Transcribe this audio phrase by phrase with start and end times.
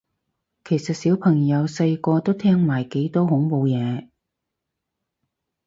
[0.65, 4.09] 其實小朋友細個都聽埋幾多恐怖嘢